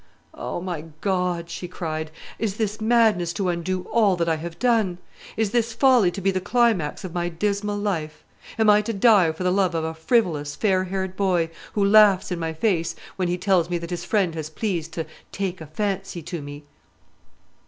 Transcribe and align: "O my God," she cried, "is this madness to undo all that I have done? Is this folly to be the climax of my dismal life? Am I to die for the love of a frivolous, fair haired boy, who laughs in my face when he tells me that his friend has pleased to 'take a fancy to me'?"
"O 0.33 0.59
my 0.59 0.85
God," 1.01 1.47
she 1.47 1.67
cried, 1.67 2.09
"is 2.39 2.57
this 2.57 2.81
madness 2.81 3.31
to 3.33 3.49
undo 3.49 3.83
all 3.83 4.15
that 4.15 4.27
I 4.27 4.37
have 4.37 4.57
done? 4.57 4.97
Is 5.37 5.51
this 5.51 5.73
folly 5.73 6.09
to 6.09 6.21
be 6.21 6.31
the 6.31 6.41
climax 6.41 7.03
of 7.03 7.13
my 7.13 7.29
dismal 7.29 7.77
life? 7.77 8.23
Am 8.57 8.67
I 8.67 8.81
to 8.81 8.93
die 8.93 9.31
for 9.31 9.43
the 9.43 9.51
love 9.51 9.75
of 9.75 9.83
a 9.83 9.93
frivolous, 9.93 10.55
fair 10.55 10.85
haired 10.85 11.15
boy, 11.15 11.51
who 11.73 11.85
laughs 11.85 12.31
in 12.31 12.39
my 12.39 12.51
face 12.51 12.95
when 13.15 13.27
he 13.27 13.37
tells 13.37 13.69
me 13.69 13.77
that 13.77 13.91
his 13.91 14.03
friend 14.03 14.33
has 14.33 14.49
pleased 14.49 14.91
to 14.93 15.05
'take 15.31 15.61
a 15.61 15.67
fancy 15.67 16.23
to 16.23 16.41
me'?" 16.41 16.63